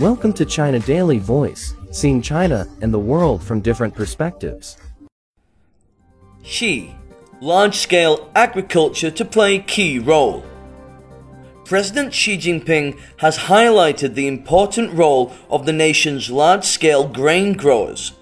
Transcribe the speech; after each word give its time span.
Welcome 0.00 0.32
to 0.34 0.44
China 0.44 0.78
Daily 0.78 1.18
Voice, 1.18 1.74
seeing 1.90 2.22
China 2.22 2.68
and 2.80 2.94
the 2.94 3.00
world 3.00 3.42
from 3.42 3.60
different 3.60 3.96
perspectives. 3.96 4.76
Xi, 6.44 6.94
large 7.40 7.74
scale 7.74 8.30
agriculture 8.36 9.10
to 9.10 9.24
play 9.24 9.58
key 9.58 9.98
role. 9.98 10.44
President 11.64 12.14
Xi 12.14 12.38
Jinping 12.38 12.96
has 13.16 13.36
highlighted 13.38 14.14
the 14.14 14.28
important 14.28 14.92
role 14.92 15.32
of 15.50 15.66
the 15.66 15.72
nation's 15.72 16.30
large 16.30 16.64
scale 16.64 17.08
grain 17.08 17.54
growers, 17.54 18.12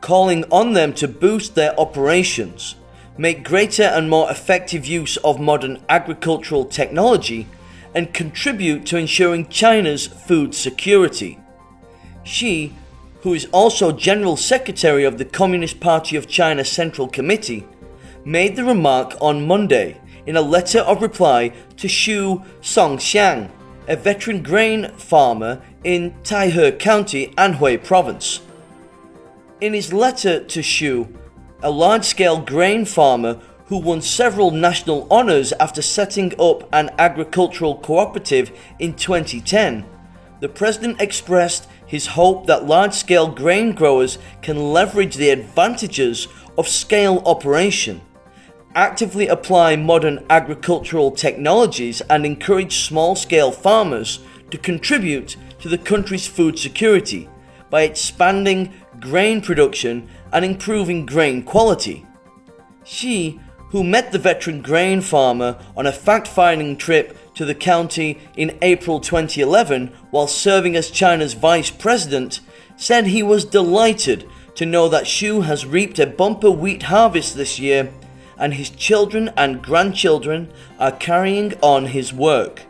calling 0.00 0.42
on 0.50 0.72
them 0.72 0.94
to 0.94 1.06
boost 1.06 1.54
their 1.54 1.78
operations, 1.78 2.76
make 3.18 3.44
greater 3.44 3.82
and 3.82 4.08
more 4.08 4.30
effective 4.30 4.86
use 4.86 5.18
of 5.18 5.38
modern 5.38 5.84
agricultural 5.90 6.64
technology, 6.64 7.46
and 7.96 8.12
contribute 8.12 8.84
to 8.84 8.98
ensuring 8.98 9.48
China's 9.48 10.06
food 10.06 10.54
security. 10.54 11.38
Xi, 12.24 12.74
who 13.22 13.32
is 13.32 13.48
also 13.52 13.90
General 13.90 14.36
Secretary 14.36 15.04
of 15.04 15.16
the 15.16 15.24
Communist 15.24 15.80
Party 15.80 16.14
of 16.14 16.28
China 16.28 16.62
Central 16.62 17.08
Committee, 17.08 17.66
made 18.22 18.54
the 18.54 18.64
remark 18.64 19.14
on 19.18 19.46
Monday 19.46 19.98
in 20.26 20.36
a 20.36 20.42
letter 20.42 20.80
of 20.80 21.00
reply 21.00 21.48
to 21.78 21.88
Xu 21.88 22.44
Congxiang, 22.60 23.48
a 23.88 23.96
veteran 23.96 24.42
grain 24.42 24.90
farmer 24.96 25.62
in 25.82 26.10
Taihe 26.22 26.78
County, 26.78 27.28
Anhui 27.38 27.82
Province. 27.82 28.42
In 29.62 29.72
his 29.72 29.90
letter 29.94 30.44
to 30.44 30.60
Xu, 30.60 31.08
a 31.62 31.70
large 31.70 32.04
scale 32.04 32.42
grain 32.42 32.84
farmer 32.84 33.40
who 33.66 33.78
won 33.78 34.00
several 34.00 34.50
national 34.50 35.06
honours 35.10 35.52
after 35.54 35.82
setting 35.82 36.32
up 36.38 36.68
an 36.72 36.90
agricultural 36.98 37.76
cooperative 37.78 38.50
in 38.78 38.94
2010, 38.94 39.84
the 40.40 40.48
president 40.48 41.00
expressed 41.00 41.68
his 41.86 42.08
hope 42.08 42.46
that 42.46 42.66
large 42.66 42.94
scale 42.94 43.28
grain 43.28 43.72
growers 43.72 44.18
can 44.42 44.72
leverage 44.72 45.16
the 45.16 45.30
advantages 45.30 46.28
of 46.58 46.68
scale 46.68 47.22
operation 47.26 48.00
actively 48.76 49.26
apply 49.26 49.74
modern 49.74 50.24
agricultural 50.28 51.10
technologies 51.10 52.02
and 52.02 52.26
encourage 52.26 52.84
small 52.84 53.16
scale 53.16 53.50
farmers 53.50 54.20
to 54.50 54.58
contribute 54.58 55.34
to 55.58 55.68
the 55.68 55.78
country's 55.78 56.28
food 56.28 56.58
security 56.58 57.28
by 57.70 57.82
expanding 57.82 58.72
grain 59.00 59.40
production 59.40 60.06
and 60.32 60.44
improving 60.44 61.06
grain 61.06 61.42
quality. 61.42 62.06
Xi, 62.84 63.40
who 63.76 63.84
met 63.84 64.10
the 64.10 64.18
veteran 64.18 64.62
grain 64.62 65.02
farmer 65.02 65.54
on 65.76 65.86
a 65.86 65.92
fact 65.92 66.26
finding 66.26 66.78
trip 66.78 67.14
to 67.34 67.44
the 67.44 67.54
county 67.54 68.18
in 68.34 68.56
April 68.62 68.98
2011 68.98 69.88
while 70.10 70.26
serving 70.26 70.74
as 70.74 70.90
China's 70.90 71.34
vice 71.34 71.70
president, 71.70 72.40
said 72.78 73.06
he 73.06 73.22
was 73.22 73.44
delighted 73.44 74.26
to 74.54 74.64
know 74.64 74.88
that 74.88 75.04
Xu 75.04 75.44
has 75.44 75.66
reaped 75.66 75.98
a 75.98 76.06
bumper 76.06 76.50
wheat 76.50 76.84
harvest 76.84 77.36
this 77.36 77.58
year 77.58 77.92
and 78.38 78.54
his 78.54 78.70
children 78.70 79.30
and 79.36 79.62
grandchildren 79.62 80.50
are 80.78 80.92
carrying 80.92 81.52
on 81.60 81.88
his 81.88 82.14
work. 82.14 82.62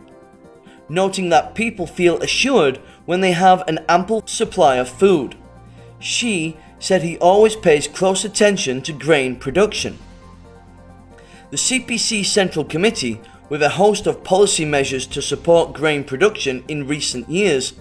Noting 0.88 1.28
that 1.28 1.54
people 1.54 1.86
feel 1.86 2.20
assured 2.20 2.78
when 3.04 3.20
they 3.20 3.30
have 3.30 3.62
an 3.68 3.78
ample 3.88 4.26
supply 4.26 4.74
of 4.74 4.88
food. 4.88 5.36
Xi 6.00 6.56
said 6.80 7.02
he 7.02 7.16
always 7.18 7.54
pays 7.54 7.86
close 7.86 8.24
attention 8.24 8.82
to 8.82 8.92
grain 8.92 9.36
production. 9.36 10.00
The 11.56 11.62
CPC 11.80 12.26
Central 12.26 12.66
Committee, 12.66 13.18
with 13.48 13.62
a 13.62 13.70
host 13.70 14.06
of 14.06 14.22
policy 14.22 14.66
measures 14.66 15.06
to 15.06 15.22
support 15.22 15.72
grain 15.72 16.04
production 16.04 16.62
in 16.68 16.86
recent 16.86 17.30
years, 17.30 17.72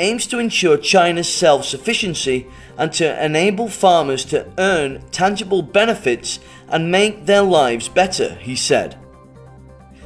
aims 0.00 0.26
to 0.26 0.40
ensure 0.40 0.76
China's 0.76 1.32
self 1.32 1.64
sufficiency 1.64 2.48
and 2.76 2.92
to 2.94 3.24
enable 3.24 3.68
farmers 3.68 4.24
to 4.24 4.50
earn 4.58 5.00
tangible 5.12 5.62
benefits 5.62 6.40
and 6.66 6.90
make 6.90 7.24
their 7.24 7.42
lives 7.42 7.88
better, 7.88 8.34
he 8.40 8.56
said. 8.56 8.98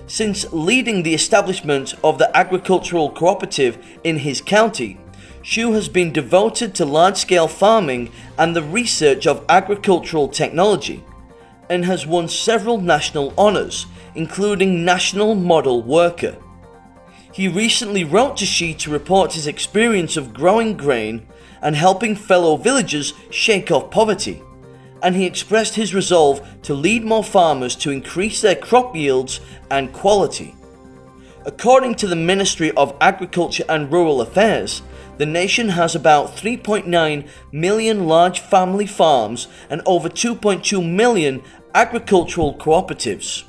Since 0.07 0.53
leading 0.53 1.03
the 1.03 1.15
establishment 1.15 1.95
of 2.05 2.19
the 2.19 2.37
agricultural 2.37 3.13
cooperative 3.13 3.79
in 4.05 4.19
his 4.19 4.43
county, 4.43 5.01
Xu 5.43 5.73
has 5.73 5.89
been 5.89 6.13
devoted 6.13 6.75
to 6.75 6.85
large 6.85 7.17
scale 7.17 7.49
farming 7.49 8.13
and 8.37 8.55
the 8.55 8.63
research 8.63 9.27
of 9.27 9.47
agricultural 9.49 10.29
technology, 10.29 11.03
and 11.71 11.85
has 11.85 12.07
won 12.07 12.29
several 12.29 12.81
national 12.81 13.33
honours, 13.37 13.87
including 14.15 14.85
National 14.85 15.35
Model 15.35 15.83
Worker. 15.83 16.37
He 17.33 17.47
recently 17.49 18.05
wrote 18.05 18.37
to 18.39 18.47
Xi 18.47 18.75
to 18.75 18.91
report 18.91 19.35
his 19.35 19.47
experience 19.47 20.17
of 20.17 20.35
growing 20.35 20.77
grain 20.77 21.27
and 21.63 21.77
helping 21.77 22.17
fellow 22.17 22.57
villagers 22.57 23.13
shake 23.31 23.71
off 23.71 23.91
poverty, 23.91 24.43
and 25.03 25.15
he 25.15 25.27
expressed 25.27 25.75
his 25.75 25.95
resolve 25.95 26.47
to 26.63 26.75
lead 26.75 27.05
more 27.05 27.25
farmers 27.25 27.77
to 27.77 27.91
increase 27.91 28.41
their 28.41 28.57
crop 28.57 28.97
yields 28.97 29.41
and 29.71 29.93
quality. 29.93 30.55
According 31.47 31.95
to 31.97 32.07
the 32.07 32.17
Ministry 32.17 32.73
of 32.73 32.97
Agriculture 33.01 33.65
and 33.69 33.91
Rural 33.91 34.21
Affairs, 34.21 34.83
the 35.19 35.27
nation 35.27 35.71
has 35.71 35.95
about 35.95 36.37
3.9 36.37 37.29
million 37.53 38.07
large 38.07 38.41
family 38.41 38.87
farms 38.87 39.49
and 39.69 39.83
over 39.85 40.09
2.2 40.09 40.89
million 40.89 41.43
agricultural 41.75 42.55
cooperatives. 42.55 43.45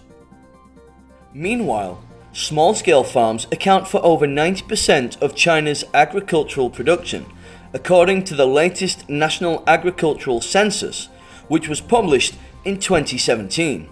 Meanwhile, 1.34 2.04
Small 2.32 2.76
scale 2.76 3.04
farms 3.04 3.48
account 3.52 3.88
for 3.88 4.04
over 4.06 4.28
90% 4.28 5.20
of 5.20 5.36
China's 5.36 5.84
agricultural 5.96 6.70
production, 6.70 7.26
according 7.74 8.24
to 8.26 8.36
the 8.36 8.46
latest 8.46 9.10
National 9.10 9.64
Agricultural 9.66 10.40
Census, 10.40 11.10
which 11.48 11.68
was 11.68 11.82
published 11.82 12.36
in 12.64 12.80
2017. 12.80 13.90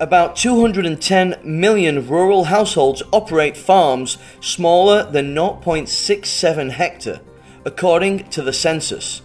About 0.00 0.34
210 0.34 1.36
million 1.44 2.06
rural 2.06 2.44
households 2.44 3.02
operate 3.12 3.56
farms 3.56 4.18
smaller 4.40 5.08
than 5.10 5.34
0.67 5.34 6.70
hectare, 6.72 7.20
according 7.64 8.28
to 8.30 8.42
the 8.42 8.52
census. 8.52 9.22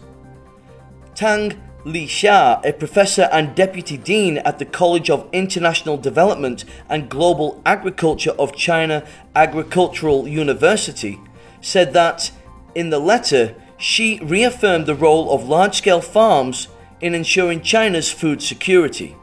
Tang 1.16 1.60
Li 1.84 2.06
Xia, 2.06 2.64
a 2.64 2.74
professor 2.74 3.28
and 3.32 3.56
deputy 3.56 3.98
dean 3.98 4.38
at 4.40 4.60
the 4.60 4.66
College 4.66 5.10
of 5.10 5.28
International 5.32 5.98
Development 5.98 6.64
and 6.88 7.10
Global 7.10 7.60
Agriculture 7.66 8.36
of 8.38 8.56
China 8.56 9.04
Agricultural 9.36 10.28
University, 10.28 11.20
said 11.60 11.94
that 11.94 12.30
in 12.76 12.92
the 12.92 13.00
letter, 13.00 13.56
Xi 13.80 14.20
reaffirmed 14.22 14.86
the 14.86 14.94
role 14.94 15.34
of 15.34 15.50
large 15.50 15.76
scale 15.76 16.02
farms 16.02 16.68
in 17.00 17.16
ensuring 17.16 17.62
China's 17.62 18.12
food 18.12 18.44
security. 18.44 19.16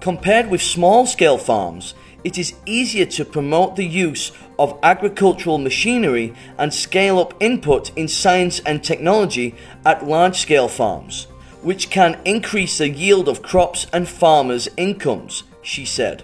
Compared 0.00 0.50
with 0.50 0.62
small 0.62 1.04
scale 1.04 1.36
farms, 1.36 1.94
it 2.22 2.38
is 2.38 2.54
easier 2.64 3.06
to 3.06 3.24
promote 3.24 3.74
the 3.74 3.86
use 3.86 4.30
of 4.56 4.78
agricultural 4.84 5.58
machinery 5.58 6.32
and 6.58 6.72
scale 6.72 7.18
up 7.18 7.34
input 7.40 7.90
in 7.96 8.06
science 8.06 8.60
and 8.60 8.84
technology 8.84 9.56
at 9.84 10.06
large 10.06 10.36
scale 10.36 10.68
farms 10.68 11.26
which 11.62 11.90
can 11.90 12.20
increase 12.24 12.78
the 12.78 12.88
yield 12.88 13.28
of 13.28 13.42
crops 13.42 13.86
and 13.92 14.08
farmers' 14.08 14.68
incomes, 14.76 15.44
she 15.62 15.84
said. 15.84 16.22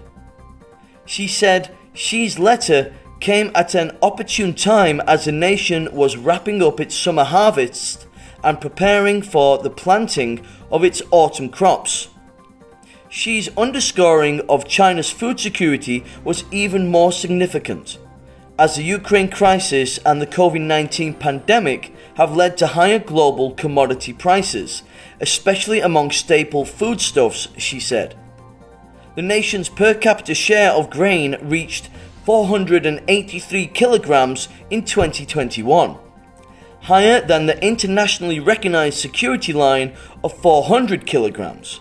She 1.04 1.28
said 1.28 1.74
Xi's 1.94 2.38
letter 2.38 2.92
came 3.20 3.50
at 3.54 3.74
an 3.74 3.96
opportune 4.02 4.54
time 4.54 5.00
as 5.06 5.24
the 5.24 5.32
nation 5.32 5.88
was 5.92 6.16
wrapping 6.16 6.62
up 6.62 6.80
its 6.80 6.94
summer 6.94 7.24
harvest 7.24 8.06
and 8.42 8.60
preparing 8.60 9.22
for 9.22 9.58
the 9.58 9.70
planting 9.70 10.44
of 10.70 10.84
its 10.84 11.02
autumn 11.10 11.48
crops. 11.48 12.08
Xi's 13.10 13.48
underscoring 13.56 14.40
of 14.48 14.66
China's 14.66 15.10
food 15.10 15.40
security 15.40 16.04
was 16.24 16.44
even 16.50 16.88
more 16.88 17.12
significant 17.12 17.98
as 18.58 18.76
the 18.76 18.84
Ukraine 18.84 19.28
crisis 19.28 19.98
and 20.06 20.22
the 20.22 20.26
COVID 20.26 20.60
19 20.60 21.14
pandemic 21.14 21.92
have 22.16 22.36
led 22.36 22.56
to 22.58 22.68
higher 22.68 23.00
global 23.00 23.52
commodity 23.52 24.12
prices, 24.12 24.84
especially 25.20 25.80
among 25.80 26.10
staple 26.10 26.64
foodstuffs, 26.64 27.48
she 27.56 27.80
said. 27.80 28.16
The 29.14 29.22
nation's 29.22 29.68
per 29.68 29.94
capita 29.94 30.34
share 30.34 30.72
of 30.72 30.90
grain 30.90 31.36
reached 31.40 31.88
483 32.24 33.66
kilograms 33.68 34.48
in 34.70 34.84
2021, 34.84 35.96
higher 36.82 37.20
than 37.20 37.46
the 37.46 37.62
internationally 37.64 38.40
recognized 38.40 38.98
security 38.98 39.52
line 39.52 39.94
of 40.22 40.36
400 40.38 41.06
kilograms. 41.06 41.80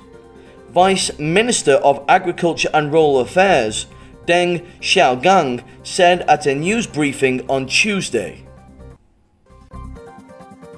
Vice 0.70 1.18
Minister 1.20 1.74
of 1.76 2.04
Agriculture 2.10 2.70
and 2.74 2.92
Rural 2.92 3.20
Affairs, 3.20 3.88
Deng 4.26 4.66
Xiaogang, 4.82 5.64
said 5.84 6.22
at 6.22 6.46
a 6.46 6.56
news 6.56 6.88
briefing 6.88 7.48
on 7.50 7.68
Tuesday. 7.68 8.46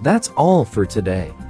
That's 0.01 0.29
all 0.37 0.65
for 0.65 0.85
today. 0.85 1.33